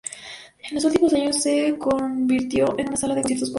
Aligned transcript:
En 0.67 0.73
los 0.73 0.85
últimos 0.85 1.13
años 1.13 1.43
se 1.43 1.77
convirtió 1.77 2.73
en 2.79 2.87
una 2.87 2.97
sala 2.97 3.13
de 3.13 3.21
conciertos 3.21 3.47
populares. 3.47 3.49